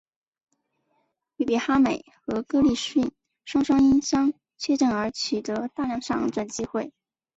[1.35, 3.11] 于比哈美和哥利逊
[3.45, 6.91] 双双因伤缺阵而取得大量上阵机会。